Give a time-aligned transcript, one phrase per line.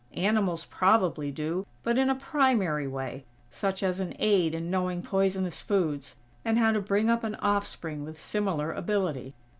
[0.17, 5.61] Animals probably do, but in a primary way, such as an aid in knowing poisonous
[5.61, 9.35] foods, and how to bring up an offspring with similar ability.